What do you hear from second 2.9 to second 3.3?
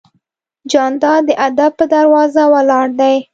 دی.